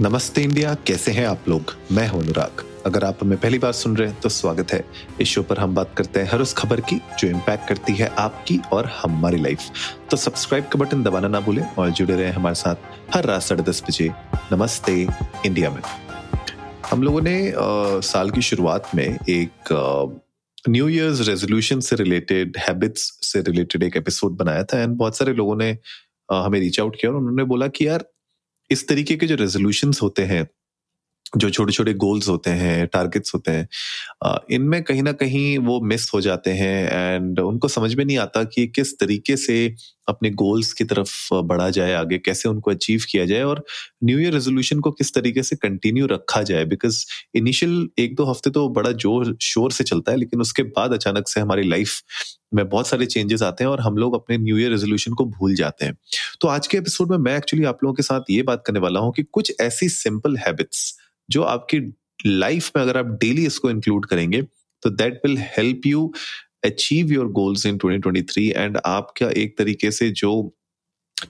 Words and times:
नमस्ते 0.00 0.42
इंडिया 0.42 0.72
कैसे 0.86 1.12
हैं 1.12 1.24
आप 1.26 1.48
लोग? 1.48 1.72
मैं 1.92 2.06
हूँ 2.08 2.22
अनुराग। 2.22 2.62
अगर 2.86 3.04
आप 3.04 3.18
हमें 3.22 3.38
पहली 3.38 3.58
बार 3.58 3.72
सुन 3.72 3.96
रहे 3.96 4.08
हैं 4.08 4.20
तो 4.20 4.28
स्वागत 4.28 4.72
है। 4.72 4.84
इस 5.20 5.28
शो 5.28 5.42
पर 5.42 5.58
हम 5.58 5.74
बात 5.74 5.92
करते 5.96 6.20
हैं 6.20 6.28
हर 6.30 6.40
उस 6.40 6.52
खबर 6.52 6.80
की 6.80 6.96
जो 7.18 7.28
इम्पैक्ट 7.28 7.68
करती 7.68 7.94
है 7.94 8.06
आपकी 8.18 8.58
और 8.72 8.86
हमारी 8.94 9.40
लाइफ 9.42 9.58
तो 10.10 10.16
सब्सक्राइब 10.16 10.68
का 10.68 10.78
बटन 10.78 11.02
दबाना 11.02 11.28
ना 11.28 11.40
भूलें 11.40 11.62
और 11.62 11.90
जुड़े 11.90 12.14
रहे 12.14 12.30
हमारे 12.30 12.54
साथ 12.54 12.76
हर 13.14 13.26
रात 13.26 13.42
साढ़े 13.42 13.62
दस 13.62 13.82
बजे 13.88 14.08
नमस्ते 14.52 14.94
इंडिया 15.46 15.70
में। 15.70 15.82
हम 16.90 17.02
लोगों 17.02 17.20
ने 17.20 17.36
आ, 17.50 18.00
साल 18.00 18.30
की 18.30 18.42
शुरुआत 18.42 18.90
में 18.94 19.04
एक 19.04 20.20
न्यू 20.68 20.88
ईयर्स 20.88 21.20
रेजोल्यूशन 21.28 21.80
से 21.80 21.96
रिलेटेड 21.96 22.56
हैबिट्स 22.68 23.10
से 23.22 23.40
रिलेटेड 23.42 23.82
एक 23.82 23.96
एपिसोड 23.96 24.36
बनाया 24.36 24.64
था 24.64 24.80
एंड 24.80 24.96
बहुत 24.96 25.18
सारे 25.18 25.32
लोगों 25.34 25.56
ने 25.56 25.70
हमें 26.32 26.58
रीच 26.60 26.80
आउट 26.80 26.96
किया 27.00 27.12
और 27.12 27.18
उन्होंने 27.18 27.44
बोला 27.44 27.68
कि 27.68 27.86
यार 27.88 28.04
इस 28.72 28.86
तरीके 28.88 29.16
के 29.16 29.26
जो 29.26 29.34
रेजोल्यूशन 29.34 29.92
होते 30.02 30.24
हैं 30.24 30.46
जो 31.36 31.50
छोटे 31.50 31.72
छोटे 31.72 31.92
गोल्स 31.94 32.28
होते 32.28 32.50
हैं 32.50 32.86
टारगेट्स 32.86 33.34
होते 33.34 33.50
हैं 33.50 33.68
इनमें 34.50 34.82
कहीं 34.82 35.02
ना 35.02 35.12
कहीं 35.12 35.58
वो 35.58 35.80
मिस 35.80 36.10
हो 36.14 36.20
जाते 36.20 36.50
हैं 36.50 37.14
एंड 37.14 37.40
उनको 37.40 37.68
समझ 37.68 37.94
में 37.94 38.04
नहीं 38.04 38.18
आता 38.18 38.42
कि 38.44 38.66
किस 38.66 38.98
तरीके 38.98 39.36
से 39.36 39.74
अपने 40.08 40.30
गोल्स 40.30 40.72
की 40.72 40.84
तरफ़ 40.84 41.34
बढ़ा 41.34 41.68
जाए 41.70 41.92
आगे, 41.92 42.18
कैसे 42.18 42.48
उनको 42.48 42.70
अचीव 42.70 43.04
किया 43.10 43.24
जाए 43.26 43.42
और 43.42 43.64
न्यू 44.04 44.18
ईयर 44.18 44.32
रेजोल्यूशन 44.32 44.80
को 44.80 44.90
किस 44.90 45.14
तरीके 45.14 45.42
से 45.42 45.56
कंटिन्यू 45.56 46.06
रखा 46.06 46.42
जाए 46.42 46.64
बिकॉज़ 46.64 47.04
इनिशियल 47.34 47.88
एक 47.98 48.14
दो 48.16 48.24
हफ़्ते 48.24 48.50
तो 48.50 48.68
बड़ा 48.68 48.92
ज़ोर, 48.92 49.36
शोर 49.42 49.72
से 49.72 49.84
चलता 49.84 50.12
है 50.12 50.18
लेकिन 50.18 50.40
उसके 50.40 50.62
बाद 50.62 50.92
अचानक 50.92 51.28
से 51.28 51.40
हमारी 51.40 51.68
लाइफ 51.68 52.02
में 52.54 52.68
बहुत 52.68 52.88
सारे 52.88 53.06
चेंजेस 53.06 53.42
आते 53.42 53.64
हैं 53.64 53.70
और 53.70 53.80
हम 53.80 53.96
लोग 53.96 54.14
अपने 54.14 54.38
न्यू 54.38 54.58
ईयर 54.58 54.70
रेजोल्यूशन 54.70 55.12
को 55.12 55.24
भूल 55.24 55.54
जाते 55.54 55.84
हैं। 55.84 55.96
तो 56.40 56.48
आज 56.48 56.66
के 56.66 56.78
एपिसोड 56.78 57.10
में 57.10 57.18
मैं 57.18 57.36
एक्चुअली 57.36 57.64
आप 57.66 57.78
लोगों 57.84 57.94
के 57.94 58.02
साथ 58.02 58.30
ये 58.30 58.42
बात 58.42 58.62
करने 58.66 58.80
वाला 58.80 59.00
हूँ 59.00 59.12
कि 59.12 59.22
कुछ 59.22 59.52
ऐसी 59.60 59.88
सिंपल 59.88 60.36
हैबिट्स 60.36 60.94
जो 61.30 61.42
आपकी 61.42 61.78
लाइफ 62.26 62.70
में 62.76 62.82
अगर 62.82 62.96
आप 62.96 63.06
डेली 63.20 63.46
इसको 63.46 63.70
इंक्लूड 63.70 64.06
करेंगे 64.06 64.42
तो 64.82 64.90
that 64.90 65.20
will 65.26 65.38
help 65.38 65.86
you 65.86 66.12
achieve 66.64 67.12
your 67.12 67.26
goals 67.26 67.66
in 67.66 67.78
2023 67.78 68.38
and 68.38 68.78
आपका 68.86 69.30
एक 69.30 69.58
तरीके 69.58 69.90
से 69.90 70.10
जो 70.10 70.32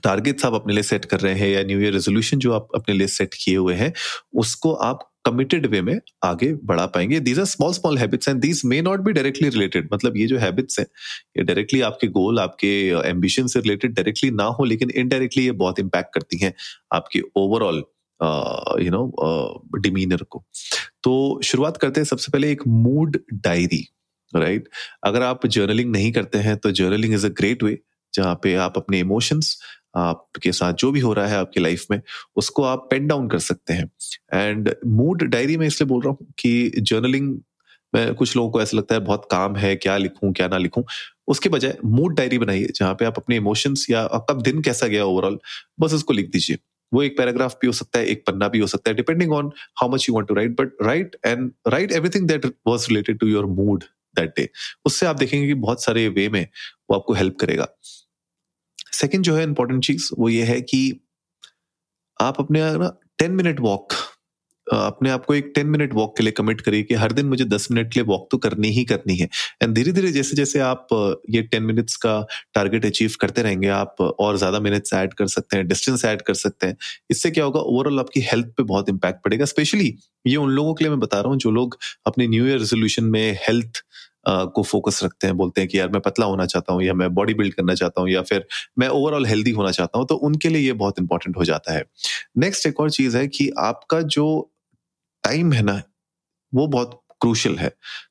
टारगेट्स 0.03 0.45
आप 0.45 0.53
अपने 0.53 0.73
लिए 0.73 0.83
सेट 0.83 1.05
कर 1.05 1.19
रहे 1.19 1.33
हैं 1.33 1.49
या 1.49 1.63
न्यू 1.63 1.79
ईयर 1.79 1.93
रेजोल्यूशन 1.93 2.39
जो 2.39 2.53
आप 2.53 2.67
अपने 2.75 2.95
लिए 2.95 3.07
सेट 3.07 3.33
किए 3.33 3.55
हुए 3.55 3.73
हैं, 3.73 3.93
उसको 4.33 4.73
आप 4.73 5.09
कमिटेड 5.25 5.65
वे 5.65 5.81
में 5.81 5.99
आगे 6.23 6.53
बढ़ा 6.63 6.85
पाएँगे। 6.85 7.19
These 7.19 7.39
are 7.39 7.45
small 7.45 7.73
small 7.73 7.97
habits 7.97 8.27
and 8.27 8.39
these 8.41 8.61
may 8.65 8.81
not 8.81 8.99
be 8.99 9.11
directly 9.11 9.49
related 9.49 9.89
मतलब 9.93 10.17
ये 10.17 10.27
जो 10.27 10.37
हैबिट्स 10.37 10.79
हैं, 10.79 10.85
ये 11.37 11.43
डायरेक्टली 11.43 11.81
आपके 11.81 12.07
गोल 12.07 12.39
आपके 12.39 12.73
एम्बिशन 13.09 13.47
से 13.47 13.59
रिलेटेड 13.59 13.93
डायरेक्टली 13.93 14.31
ना 14.31 14.43
हो, 14.43 14.63
लेकिन 14.65 14.89
इनडायरेक्टली 14.89 15.45
ये 15.45 15.51
बहुत 15.51 15.79
इंपैक्ट 15.79 16.13
करती 16.13 16.37
हैं 16.37 16.53
आपकी 16.93 17.21
ओवरऑल 17.35 17.83
यू 18.83 18.91
नो 18.91 19.79
डिमीनर 19.79 20.23
को। 20.23 20.43
तो 21.03 21.39
शुरुआत 21.43 21.77
करते 21.77 21.99
हैं 21.99 22.05
सबसे 22.05 22.31
पहले 22.31 22.51
एक 22.51 22.67
मूड 22.67 23.19
डायरी 23.33 23.87
राइट 24.33 24.69
अगर 25.03 25.23
आप 25.23 25.45
जर्नलिंग 25.47 25.91
नहीं 25.91 26.11
करते 26.11 26.37
हैं 26.37 26.57
तो 26.57 26.71
journaling 26.71 27.13
is 27.13 27.25
a 27.25 27.29
great 27.29 27.63
way 27.63 27.77
जहाँ 28.13 28.39
पे 28.43 28.53
आप 28.55 28.77
अपने 28.77 28.99
इमोशंस 28.99 29.57
आपके 29.97 30.51
साथ 30.51 30.73
जो 30.73 30.91
भी 30.91 30.99
हो 30.99 31.13
रहा 31.13 31.27
है 31.27 31.37
आपकी 31.37 31.59
लाइफ 31.59 31.85
में, 31.91 32.01
उसको 32.35 32.63
आप 32.63 32.87
पेन 32.91 33.07
डाउन 33.07 33.27
कर 33.29 33.39
सकते 33.39 33.73
हैं। 33.73 33.89
एंड 34.33 34.69
मूड 34.85 35.23
डायरी 35.23 35.57
में 35.57 35.65
इसलिए 35.67 35.87
बोल 35.87 36.01
रहा 36.01 36.11
हूँ 36.11 36.33
कि 36.39 36.71
जर्नलिंग 36.77 37.37
में 37.93 38.13
कुछ 38.15 38.35
लोगों 38.35 38.49
को 38.51 38.61
ऐसा 38.61 38.77
लगता 38.77 38.95
है 38.95 39.01
बहुत 39.01 39.27
काम 39.31 39.55
है, 39.55 39.75
क्या 39.75 39.97
लिखूं, 39.97 40.31
क्या 40.33 40.47
ना 40.47 40.57
लिखूं। 40.57 40.83
उसके 41.27 41.49
बजाय 41.49 41.77
मूड 41.85 42.15
डायरी 42.15 42.37
बनाइए, 42.37 42.67
जहाँ 42.75 42.93
पे 42.93 43.05
आप 43.05 43.17
अपने 43.17 43.35
इमोशंस 43.35 43.85
या 43.89 44.01
आपका 44.01 44.33
दिन 44.33 44.61
कैसा 44.61 44.87
गया 44.87 45.05
ओवरऑल 45.05 45.39
बस 45.79 45.93
उसको 45.93 46.13
लिख 46.13 46.31
दीजिए। 46.31 46.57
वो 46.93 47.03
एक 47.03 47.17
पैराग्राफ 47.17 47.57
भी 47.61 47.67
हो 47.67 47.73
सकता 47.73 47.99
है, 47.99 48.05
एक 48.05 48.23
पन्ना 48.27 48.47
भी 48.47 48.59
हो 48.59 48.67
सकता 48.67 48.89
है 48.89 48.95
depending 48.95 49.33
on 49.33 49.51
how 49.81 49.89
much 49.89 50.09
you 50.09 50.15
want 50.15 50.27
to 50.27 50.33
write 50.33 50.51
but 50.61 50.71
write 50.81 51.15
and 51.25 51.51
write 51.67 51.91
everything 51.91 52.27
that 52.27 52.45
was 52.67 52.85
related 52.89 53.19
to 53.19 53.27
your 53.27 53.45
mood 53.45 53.83
that 54.15 54.33
day 54.37 54.49
उससे 54.85 55.05
आप 55.05 55.15
देखेंगे 55.15 55.47
कि 55.47 55.53
बहुत 55.53 55.83
सारे 55.83 56.07
वे 56.09 56.27
में 56.29 56.47
वो 56.89 56.95
आपको 56.95 57.13
हेल्प 57.13 57.37
करेगा। 57.39 57.67
सेकेंड 58.91 59.23
जो 59.23 59.35
है 59.35 59.43
इंपॉर्टेंट 59.43 59.83
चीज़, 59.85 60.09
वो 60.19 60.29
ये 60.29 60.43
है 60.43 60.61
कि 60.61 60.99
आप 62.19 62.39
अपने 62.39 62.59
ना 62.77 62.93
टेन 63.19 63.31
मिनट 63.31 63.59
वॉक 63.59 63.93
अपने 64.67 65.09
आप 65.09 65.25
को 65.25 65.33
एक 65.35 65.51
टेन 65.55 65.67
मिनट 65.67 65.93
वॉक 65.93 66.15
के 66.17 66.23
लिए 66.23 66.31
कमिट 66.31 66.61
करिए 66.61 66.83
कि 66.83 66.95
हर 66.95 67.11
दिन 67.11 67.25
मुझे 67.25 67.45
दस 67.45 67.67
मिनट 67.71 67.91
के 67.93 67.99
लिए 67.99 68.07
वॉक 68.07 68.27
तो 68.31 68.37
करनी 68.37 68.67
ही 68.69 68.83
करनी 68.85 69.15
है। 69.17 69.27
एंड 69.63 69.73
धीरे 69.75 69.91
धीरे 69.91 70.11
जैसे 70.11 70.35
जैसे 70.35 70.59
आप 70.61 70.87
ये 71.29 71.41
टेन 71.43 71.63
मिनट्स 71.63 71.95
का 71.97 72.19
टारगेट 72.55 72.85
अचीव 72.85 73.13
करते 73.21 73.41
रहेंगे, 73.41 73.67
आप 73.69 74.01
और 74.01 74.37
ज़्यादा 74.37 74.59
मिनट्स 74.59 74.93
ऐड 74.93 75.13
कर 75.13 75.27
सकते 75.27 75.57
हैं 75.57 75.67
डिस्टेंस 75.67 76.05
ऐड 76.05 76.21
कर 76.21 76.33
सकते 76.35 76.67
हैं। 76.67 76.77
इससे 77.09 77.31
क्या 77.31 77.43
होगा 77.45 77.59
ओवरऑल 77.61 77.99
आपकी 77.99 78.21
हेल्थ 78.23 78.47
पे 78.57 78.63
बहुत 78.63 78.89
इंपैक्ट 78.89 79.23
पड़ेगा। 79.23 79.45
स्पेशली 79.45 79.95
ये 80.25 80.35
उन 80.37 80.49
लोगों 80.51 80.73
के 80.73 80.83
लिए 80.83 80.91
मैं 80.91 80.99
बता 80.99 81.19
रहा 81.19 81.29
हूँ 81.29 81.37
जो 81.39 81.51
लोग 81.51 81.77
अपने 82.07 82.27
न्यू 82.27 82.45
ईयर 82.47 82.59
रेजोल्यूशन 82.59 83.03
में 83.05 83.39
हेल्थ 83.47 83.83
को 84.27 84.63
फोकस 84.63 84.99
रखते 85.03 85.27
हैं, 85.27 85.35
बोलते 85.37 85.61
हैं 85.61 85.69
कि 85.69 85.77
यार 85.79 85.89
मैं 85.89 86.01
पतला 86.01 86.25
होना 86.25 86.45
चाहता 86.45 86.73
हूँ 86.73 86.83
या 86.83 86.93
मैं 86.93 87.13
बॉडी 87.13 87.33
बिल्ड 87.33 87.53
करना 87.53 87.73
चाहता 87.75 88.01
हूँ 88.01 88.09
या 88.09 88.21
फिर 88.21 88.45
मैं 88.79 88.87
ओवरऑल 88.89 89.25
हेल्दी 89.25 89.51
होना 89.51 89.71
चाहता 89.71 89.99
हूँ 89.99 90.07
तो 90.07 90.15
उनके 90.27 90.49
लिए 90.49 90.61
ये 90.61 90.73
बहुत 90.75 90.99
इंपॉर्टेंट 90.99 91.37
हो 91.37 91.45
जाता 91.45 91.73
है। 91.73 91.83
नेक्स्ट 92.37 92.67
एक 92.67 92.79
और 92.79 92.91
चीज़ 92.91 93.17
है 93.17 93.27
कि 93.27 93.49
आपका 93.59 94.01
जो 94.01 94.25
टाइम 95.23 95.53
है 95.53 95.61
ना, 95.63 95.81
वो 96.53 96.67
बहुत 96.67 96.99
क्रूशल 97.21 97.55
है। 97.57 97.69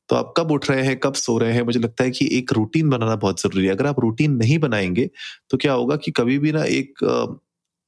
तो 0.08 0.16
आप 0.16 0.34
कब 0.36 0.52
उठ 0.52 0.70
रहे 0.70 0.82
हैं, 0.84 0.98
कब 1.00 1.14
सो 1.16 1.38
रहे 1.38 1.52
हैं, 1.54 1.62
मुझे 1.62 1.80
लगता 1.80 2.04
है 2.04 2.10
कि 2.12 2.28
एक 2.32 2.52
रूटीन 2.52 2.90
बनाना 2.90 3.16
बहुत 3.18 3.42
ज़रूरी 3.42 3.66
है। 3.66 3.72
अगर 3.72 3.86
आप 3.86 4.00
रूटीन 4.00 4.36
नहीं 4.36 4.58
बनाएँगे 4.60 5.10
तो 5.50 5.58
क्या 5.58 5.72
होगा 5.74 5.96
कि 5.98 6.10
कभी 6.12 6.38
भी 6.38 6.52
ना 6.52 6.64
एक 6.66 7.04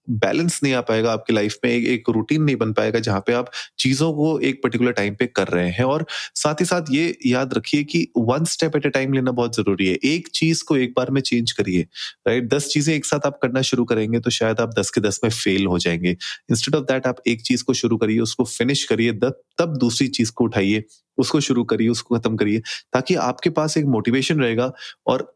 बैलेंस 0.09 0.61
नहीं 0.63 0.73
आ 0.75 0.81
पाएगा 0.81 1.13
आपकी 1.13 1.33
लाइफ 1.33 1.57
में 1.65 1.71
एक, 1.73 1.87
एक 1.87 2.09
रूटीन 2.11 2.43
नहीं 2.43 2.57
बन 2.57 2.73
पाएगा 2.73 2.99
जहाँ 3.01 3.21
पे 3.27 3.33
आप 3.33 3.51
चीज़ों 3.79 4.13
को 4.15 4.39
एक 4.41 4.63
पर्टिकुलर 4.63 4.93
टाइम 4.93 5.15
पे 5.15 5.27
कर 5.27 5.49
रहे 5.49 5.69
हैं। 5.71 5.85
और 5.85 6.07
साथ 6.35 6.61
ही 6.61 6.65
साथ 6.67 6.91
ये 6.91 7.17
याद 7.27 7.55
रखिए 7.55 7.85
कि 7.85 8.07
one 8.19 8.45
step 8.47 8.77
at 8.77 8.87
a 8.87 8.91
time 8.91 9.13
लेना 9.13 9.31
बहुत 9.33 9.57
ज़रूरी 9.57 9.87
है। 9.89 9.95
एक 10.05 10.29
चीज़ 10.35 10.65
को 10.65 10.77
एक 10.77 10.93
बार 10.97 11.11
में 11.11 11.21
चेंज 11.23 11.53
करिए 11.53 11.83
राइट 12.29 12.49
दस 12.55 12.69
चीज़ें 12.69 12.95
एक 12.95 13.05
साथ 13.07 13.27
आप 13.27 13.39
करना 13.43 13.63
शुरू 13.63 13.85
करेंगे 13.85 14.21
तो 14.21 14.31
शायद 14.31 14.61
आप 14.61 14.75
दस 14.79 14.91
के 14.91 15.01
दस 15.01 15.21
में 15.25 15.31
फेल 15.31 15.67
हो 15.67 15.79
जाएँगे। 15.79 16.11
इंस्टेड 16.51 16.75
ऑफ़ 16.75 16.85
दैट 16.85 17.07
आप 17.07 17.17
एक 17.29 17.43
चीज़ 17.43 17.65
को 17.65 17.73
शुरू 17.75 17.97
करिए 17.97 18.19
उसको 18.21 18.45
फिनिश 18.47 18.85
करिए 18.85 19.13
तब 19.59 19.77
दूसरी 19.81 20.09
चीज़ 20.09 20.33
को 20.33 20.45
उठाइए 20.45 20.85
उसको 21.19 21.41
शुरू 21.41 21.65
करिए 21.65 21.89
उसको 21.89 22.19
खत्म 22.19 22.37
करिए 22.37 22.59
ताकि 22.93 23.15
आपके 23.17 23.51
पास 23.51 23.77
एक 23.77 23.85
मोटिवेशन 23.87 24.41
रहेगा 24.41 24.73
और 25.07 25.34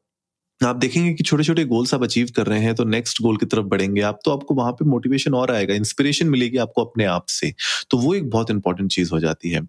आप 0.60 0.76
देखेंगे 0.76 1.12
कि 1.14 1.22
छोटे 1.24 1.44
छोटे 1.44 1.64
गोल्स 1.64 1.94
आप 1.94 2.02
अचीव 2.02 2.28
कर 2.36 2.46
रहे 2.46 2.60
हैं 2.60 2.74
तो 2.74 2.84
नेक्स्ट 2.84 3.22
गोल 3.22 3.36
की 3.36 3.46
तरफ़ 3.46 3.64
बढ़ेंगे 3.66 4.00
आप 4.00 4.18
तो 4.24 4.30
आपको 4.30 4.54
वहाँ 4.54 4.72
पे 4.72 4.84
मोटिवेशन 4.84 5.34
और 5.34 5.50
आएगा 5.50 5.74
इंस्पिरेशन 5.74 6.26
मिलेगी 6.26 6.56
आपको 6.58 6.84
अपने 6.84 7.04
आप 7.06 7.26
से 7.28 7.52
तो 7.90 7.98
वो 7.98 8.14
एक 8.14 8.30
बहुत 8.30 8.50
इंपॉर्टेंट 8.50 8.90
चीज़ 8.90 9.10
हो 9.12 9.20
जाती 9.20 9.50
है। 9.50 9.60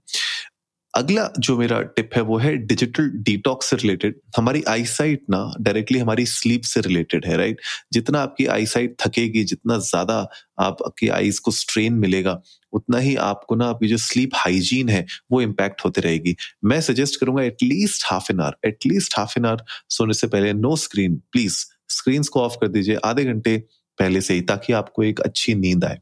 अगला 0.93 1.27
जो 1.39 1.57
मेरा 1.57 1.79
टिप 1.95 2.09
है 2.15 2.21
वो 2.21 2.37
है 2.37 2.55
डिजिटल 2.57 3.09
डिटॉक्स 3.23 3.69
से 3.69 3.75
रिलेटेड। 3.75 4.15
हमारी 4.37 4.63
आईसाइट 4.67 5.23
ना 5.29 5.41
डायरेक्टली 5.61 5.99
हमारी 5.99 6.25
स्लीप 6.25 6.61
से 6.65 6.81
रिलेटेड 6.81 7.25
है 7.25 7.37
राइट 7.37 7.61
जितना 7.93 8.21
आपकी 8.21 8.45
आई 8.47 8.65
साइट 8.65 8.95
थकेगी, 9.01 9.43
जितना 9.43 9.77
ज़्यादा 9.79 10.17
आपकी 10.59 11.07
आईज 11.09 11.39
को 11.39 11.51
स्ट्रेन 11.51 11.93
मिलेगा, 11.95 12.41
उतना 12.73 12.97
ही 12.97 13.15
आपको 13.17 13.55
ना 13.55 13.65
आपकी 13.65 13.87
जो 13.87 13.97
स्लीप 13.99 14.35
हाइजीन 14.35 14.89
है 14.89 15.05
वो 15.31 15.41
इम्पैक्ट 15.41 15.85
होते 15.85 16.01
रहेगी। 16.01 16.35
मैं 16.65 16.81
सजेस्ट 16.81 17.19
करूँगा 17.19 17.43
at least 17.43 18.05
half 18.05 18.31
an 18.31 18.39
hour 18.39 18.67
at least 18.67 19.17
half 19.17 19.39
an 19.39 19.45
hour 19.45 19.63
सोने 19.89 20.13
से 20.13 20.27
पहले 20.27 20.53
नो 20.55 20.75
स्क्रीन 20.77 21.21
प्लीज़ 21.31 21.65
स्क्रीन 21.91 22.23
को 22.23 22.41
ऑफ़ 22.41 22.57
कर 22.61 22.67
दीजिए, 22.67 22.95
आधे 22.95 23.23
घंटे 23.25 23.57
पहले 23.99 24.21
से 24.21 24.33
ही, 24.33 24.41
ताकि 24.41 24.73
आपको 24.73 25.03
एक 25.03 25.19
अच्छी 25.21 25.53
नींद 25.55 25.85
आए। 25.85 25.99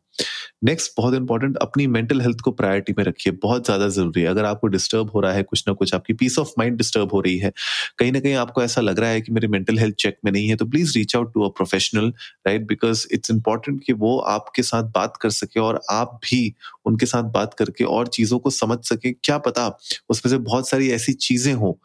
नेक्स्ट 0.64 0.92
बहुत 0.98 1.14
इंपॉर्टेंट 1.16 1.58
अपनी 1.62 1.88
मेंटल 1.90 2.22
हेल्थ 2.22 2.42
को 2.42 2.52
प्रायोरिटी 2.54 2.94
में 2.98 3.04
रखिए। 3.06 3.34
बहुत 3.44 3.66
ज़्यादा 3.66 3.88
ज़रूरी 3.90 4.22
है। 4.22 4.28
अगर 4.28 4.46
आपको 4.46 4.68
डिस्टर्ब 4.70 5.12
हो 5.12 5.20
रहा 5.22 5.34
है 5.34 5.44
कुछ 5.44 5.64
ना 5.68 5.74
कुछ, 5.74 5.94
आपकी 5.96 6.14
पीस 6.16 6.38
ऑफ़ 6.40 6.52
माइंड 6.60 6.78
डिस्टर्ब 6.78 7.14
हो 7.14 7.22
रही 7.22 7.38
है, 7.40 7.52
कहीं 8.00 8.12
ना 8.12 8.20
कहीं 8.20 8.34
आपको 8.36 8.64
ऐसा 8.64 8.82
लग 8.82 9.00
रहा 9.00 9.10
है 9.10 9.22
कि 9.22 9.32
मेरी 9.34 9.48
मेंटल 9.50 9.80
हेल्थ 9.80 9.96
चेक 10.00 10.18
में 10.26 10.32
नहीं 10.32 10.48
है 10.50 10.56
तो 10.56 10.66
please 10.68 10.98
reach 10.98 11.16
out 11.16 11.34
to 11.34 11.44
a 11.44 11.50
professional 11.58 12.14
right 12.48 12.68
because 12.68 13.06
it's 13.14 13.32
important 13.32 13.84
कि 13.86 13.94
वो 13.96 14.18
आपके 14.30 14.64
साथ 14.64 14.92
बात 14.96 15.18
कर 15.22 15.30
सके 15.32 15.60
और 15.62 15.82
आप 15.92 16.20
भी 16.24 16.54
उनके 16.86 17.06
साथ 17.06 17.32
बात 17.34 17.54
करके 17.56 17.84
और 17.86 18.08
चीज़ों 18.10 18.40
को 18.40 18.50
समझ 18.52 18.80
सके। 18.86 19.12
क्या 19.16 19.38
पता 19.40 19.68
उसमें 20.10 20.32
से 20.32 20.38
बहुत 20.40 20.70
सारी 20.70 20.90
ऐसी 20.92 21.14
चीज़ें 21.16 21.54
हो 21.56 21.78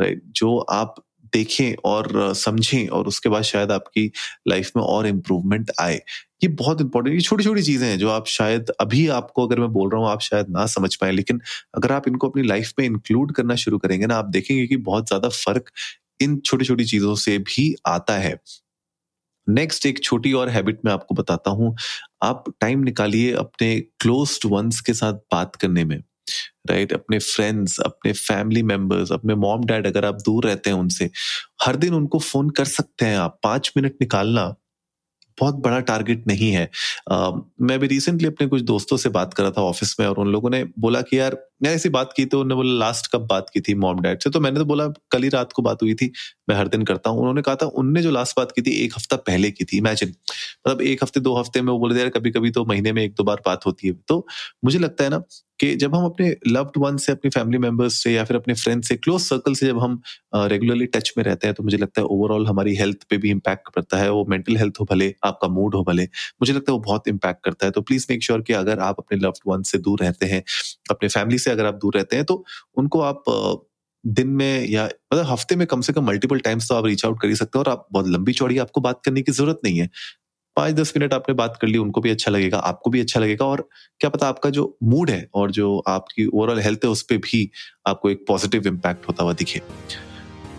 राइट 0.00 0.22
जो 0.36 0.56
आप 0.72 0.94
देखें 1.34 1.74
और 1.84 2.32
समझें 2.36 2.88
और 2.88 3.06
उसके 3.08 3.28
बाद 3.28 3.42
शायद 3.44 3.72
आपकी 3.72 4.10
लाइफ 4.48 4.70
में 4.76 4.82
और 4.84 5.06
इम्प्रूवमेंट 5.06 5.70
आए। 5.80 6.00
ये 6.42 6.48
बहुत 6.50 6.80
इंपॉर्टेंट 6.80 7.14
ये 7.14 7.20
छोटी 7.20 7.44
छोटी 7.44 7.62
चीज़ें 7.62 7.86
हैं 7.88 7.98
जो 7.98 8.08
आप 8.10 8.26
शायद 8.28 8.70
अभी 8.80 9.06
आपको 9.10 9.46
अगर 9.46 9.60
मैं 9.60 9.68
बोल 9.72 9.90
रहा 9.90 10.00
हूँ 10.00 10.08
आप 10.08 10.20
शायद 10.22 10.50
ना 10.50 10.66
समझ 10.68 10.94
पाए, 10.96 11.10
लेकिन 11.12 11.40
अगर 11.74 11.92
आप 11.92 12.08
इनको 12.08 12.28
अपनी 12.28 12.42
लाइफ 12.42 12.72
में 12.78 12.86
इंक्लूड 12.86 13.32
करना 13.34 13.54
शुरू 13.56 13.78
करेंगे 13.78 14.06
ना, 14.06 14.16
आप 14.16 14.24
देखेंगे 14.26 14.66
कि 14.66 14.76
बहुत 14.78 15.08
ज़्यादा 15.08 15.28
फ़र्क 15.30 15.70
इन 16.20 16.38
छोटी 16.40 16.64
छोटी 16.64 16.84
चीज़ों 16.86 17.14
से 17.16 17.38
भी 17.40 17.74
आता 17.86 18.18
है। 18.18 18.38
नेक्स्ट 19.46 19.86
एक 19.86 20.02
छोटी 20.02 20.32
और 20.32 20.48
हैबिट 20.48 20.80
मैं 20.84 20.92
आपको 20.92 21.14
बताता 21.14 21.50
हूँ। 21.50 21.74
आप 22.22 22.44
टाइम 22.60 22.82
निकालिए 22.82 23.32
अपने 23.36 23.74
क्लोज 24.00 24.38
वंस 24.46 24.80
के 24.80 24.94
साथ 24.94 25.14
बात 25.32 25.56
करने 25.56 25.84
में। 25.84 26.02
राइट 26.70 26.92
अपने 26.92 27.18
फ्रेंड्स 27.18 27.80
अपने 27.80 28.12
फैमिली 28.12 28.62
मेंबर्स 28.62 29.12
अपने 29.12 29.34
मॉम 29.34 29.64
डैड 29.64 29.86
अगर 29.86 30.04
आप 30.04 30.14
दूर 30.14 30.44
रहते 30.44 30.70
हैं 30.70 30.76
उनसे 30.76 31.10
हर 31.64 31.76
दिन 31.76 31.94
उनको 31.94 32.18
फ़ोन 32.18 32.50
कर 32.50 32.64
सकते 32.64 33.04
हैं 33.04 33.18
आप। 33.18 33.40
पाँच 33.42 33.72
मिनट 33.76 33.92
निकालना 34.00 34.54
बहुत 35.40 35.54
बड़ा 35.54 35.80
टारगेट 35.80 36.26
नहीं 36.26 36.50
है। 36.50 36.70
uh, 37.12 37.40
मैं 37.60 37.78
भी 37.78 37.86
रिसेंटली 37.86 38.28
अपने 38.28 38.46
कुछ 38.46 38.62
दोस्तों 38.62 38.96
से 38.96 39.08
बात 39.08 39.34
कर 39.34 39.42
रहा 39.42 39.52
था 39.52 39.62
ऑफ़िस 39.62 40.00
में 40.00 40.06
और 40.06 40.16
उन 40.16 40.28
लोगों 40.28 40.50
ने 40.50 40.64
बोला 40.78 41.00
कि 41.00 41.18
यार 41.18 41.47
मैंने 41.60 41.74
ऐसी 41.76 41.88
बात 41.88 42.12
की 42.16 42.24
तो 42.26 42.40
उन्होंने 42.40 42.54
बोला 42.56 42.78
लास्ट 42.78 43.06
कब 43.12 43.26
बात 43.26 43.50
की 43.54 43.60
थी 43.60 43.74
मॉम 43.76 44.00
डैड 44.02 44.20
से? 44.20 44.30
तो 44.30 44.40
मैंने 44.40 44.58
तो 44.58 44.64
बोला, 44.64 44.86
कल 45.12 45.22
ही 45.22 45.28
रात 45.28 45.52
को 45.52 45.62
बात 45.62 45.82
हुई 45.82 45.94
थी, 45.94 46.12
मैं 46.48 46.56
हर 46.56 46.68
दिन 46.68 46.84
करता 46.84 47.10
हूँ। 47.10 47.20
उन्होंने 47.20 47.42
कहा 47.42 47.54
था, 47.56 47.66
उनने 47.68 48.02
जो 48.02 48.10
लास्ट 48.10 48.36
बात 48.38 48.52
की 48.52 48.62
थी, 48.62 48.70
एक 48.84 48.94
हफ़्ता 48.96 49.16
पहले 49.26 49.50
की 49.50 49.64
थी 49.64 49.78
इमेजिन 49.78 50.08
मतलब 50.08 50.80
एक 50.82 51.02
हफ़्ते, 51.02 51.20
दो 51.20 51.34
हफ़्ते 51.36 51.62
में 51.62 51.72
वो 51.72 51.78
बोले 51.78 52.00
यार 52.00 52.08
कभी 52.10 52.30
कभी 52.30 52.50
तो 52.50 52.64
महीने 52.66 52.92
में 52.92 53.02
एक, 53.04 53.14
दो 53.14 53.24
बार 53.24 53.42
बात 53.46 53.66
होती 53.66 53.88
है। 53.88 53.94
तो 54.08 54.26
मुझे 54.64 54.78
लगता 54.78 55.04
है 55.04 55.10
ना 55.10 55.22
कि 55.60 55.74
जब 55.76 55.94
हम 55.94 56.04
अपने 56.04 56.28
लव्ड 56.48 56.76
वन 56.78 56.96
से, 56.96 57.12
अपनी 57.12 57.30
फैमिली 57.30 57.58
मेंबर्स 57.58 57.94
से 58.02 58.12
या 58.12 58.24
फिर 58.24 58.36
अपने 58.36 58.54
फ्रेंड 58.54 58.82
से 58.84 58.96
क्लोज 58.96 59.20
सर्कल 59.22 59.54
से 59.54 59.66
जब 59.66 59.78
हम 59.80 60.00
रेगुलरली 60.34 60.86
टच 60.86 61.12
में 61.18 61.24
रहते 61.24 61.46
हैं 61.46 61.54
तो 61.54 61.62
मुझे 61.62 61.76
लगता 61.76 62.00
है 62.00 62.06
ओवरऑल 62.08 62.46
हमारी 62.46 62.74
हेल्थ 62.76 63.02
पे 63.10 63.16
भी 63.18 63.30
इम्पैक्ट 63.30 63.68
करता 63.74 63.96
है। 63.98 64.10
वो 64.10 64.24
मेंटल 64.28 64.56
हेल्थ 64.56 64.74
हो 64.80 64.84
भले, 64.90 65.12
आपका 65.24 65.48
मूड 65.48 65.74
हो 65.74 65.82
भले, 65.84 66.04
मुझे 66.04 66.52
लगता 66.52 66.72
है 66.72 66.76
वो 66.76 66.82
बहुत 66.82 67.08
इम्पैक्ट 67.08 67.44
करता 67.44 67.66
है। 67.66 67.72
तो 67.72 67.80
प्लीज़ 67.82 68.06
मेक 68.10 68.22
श्योर 68.24 68.42
कि 68.42 68.52
अगर 68.54 68.78
आप 68.80 68.96
अपने 68.98 69.18
लव्ड 69.18 69.38
वन 69.46 69.62
से 69.64 69.78
दूर 69.80 70.00
रहते 70.00 70.26
हैं, 70.26 70.42
अपने 70.90 71.08
फैमिली 71.08 71.38
से 71.48 71.50
अगर 71.50 71.66
आप 71.66 71.74
दूर 71.82 71.96
रहते 71.96 72.16
हैं 72.16 72.24
तो 72.24 72.44
उनको 72.76 73.00
आप 73.02 73.24
दिन 74.04 74.28
में 74.30 74.68
या 74.68 74.84
मतलब 74.84 75.26
हफ़्ते 75.26 75.56
में 75.56 75.66
कम 75.66 75.80
से 75.80 75.92
कम 75.92 76.06
मल्टीपल 76.06 76.38
टाइम्स 76.40 76.68
तो 76.68 76.74
आप 76.74 76.86
रीच 76.86 77.04
आउट 77.04 77.20
कर 77.20 77.28
ही 77.28 77.34
सकते 77.36 77.58
हैं 77.58 77.64
और 77.64 77.70
आप 77.70 77.86
बहुत 77.92 78.08
लंबी 78.08 78.32
चौड़ी 78.32 78.58
आपको 78.58 78.80
बात 78.80 79.00
करने 79.04 79.22
की 79.22 79.32
ज़रूरत 79.32 79.60
नहीं 79.64 79.78
है। 79.78 79.88
पाँच 80.56 80.74
दस 80.74 80.92
मिनट 80.96 81.12
आपने 81.14 81.34
बात 81.34 81.58
कर 81.60 81.68
ली, 81.68 81.78
उनको 81.78 82.00
भी 82.00 82.10
अच्छा 82.10 82.30
लगेगा, 82.30 82.58
आपको 82.58 82.90
भी 82.90 83.00
अच्छा 83.00 83.20
लगेगा 83.20 83.46
और 83.46 83.68
क्या 84.00 84.10
पता 84.10 84.28
आपका 84.28 84.50
जो 84.50 84.76
मूड 84.84 85.10
है 85.10 85.28
और 85.34 85.50
जो 85.50 85.76
आपकी 85.88 86.26
ओवरऑल 86.26 86.60
हेल्थ 86.60 86.84
है, 86.84 86.90
उस 86.90 87.02
पर 87.02 87.16
भी 87.18 87.50
आपको 87.86 88.10
एक 88.10 88.24
पॉजिटिव 88.28 88.66
इम्पैक्ट 88.66 89.08
होता 89.08 89.24
हुआ 89.24 89.32
दिखे। 89.34 89.62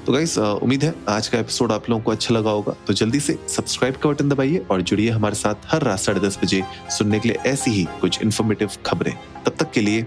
तो 0.05 0.13
गाइस 0.13 0.37
उम्मीद 0.37 0.83
है 0.83 0.93
आज 1.09 1.27
का 1.27 1.39
एपिसोड 1.39 1.71
आप 1.71 1.89
लोगों 1.89 2.03
को 2.03 2.11
अच्छा 2.11 2.35
लगा 2.35 2.51
होगा। 2.51 2.75
तो 2.87 2.93
जल्दी 2.93 3.19
से 3.19 3.37
सब्सक्राइब 3.49 3.95
का 3.95 4.09
बटन 4.09 4.29
दबाइए 4.29 4.65
और 4.71 4.81
जुड़िए 4.81 5.09
हमारे 5.09 5.35
साथ 5.35 5.67
हर 5.67 5.83
रात 5.83 5.99
साढ़े 5.99 6.19
दस 6.19 6.39
बजे 6.43 6.63
सुनने 6.97 7.19
के 7.19 7.29
लिए 7.29 7.37
ऐसी 7.45 7.71
ही 7.71 7.87
कुछ 8.01 8.21
इन्फॉर्मेटिव 8.21 8.69
खबरें। 8.85 9.13
तब 9.45 9.55
तक 9.59 9.71
के 9.71 9.81
लिए 9.81 10.05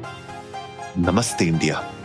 नमस्ते 0.96 1.44
इंडिया। 1.44 2.01